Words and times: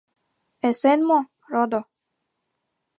Эсен 0.69 0.99
мо, 1.07 1.19
родо? 1.51 1.81